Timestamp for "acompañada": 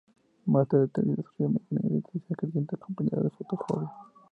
2.75-3.21